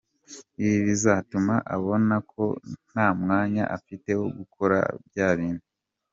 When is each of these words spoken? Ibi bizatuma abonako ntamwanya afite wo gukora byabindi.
Ibi 0.61 0.77
bizatuma 0.87 1.53
abonako 1.75 2.43
ntamwanya 2.91 3.63
afite 3.77 4.09
wo 4.19 4.27
gukora 4.37 4.77
byabindi. 5.07 5.65